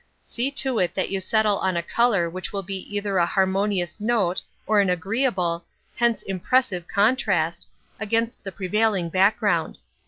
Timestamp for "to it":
0.53-0.95